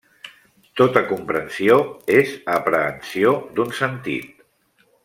Tota 0.81 1.03
comprensió 1.11 1.77
és 2.17 2.33
aprehensió 2.57 3.39
d'un 3.61 3.79
sentit. 3.83 4.47